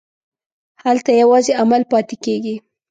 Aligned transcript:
هلته 0.83 1.11
یوازې 1.21 1.51
عمل 1.61 1.81
پاتې 1.91 2.15
کېږي. 2.25 2.55